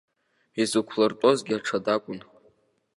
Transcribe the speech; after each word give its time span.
Изықәлыртәозгьы 0.61 1.53
аҽада 1.57 1.91
акәын. 1.95 2.19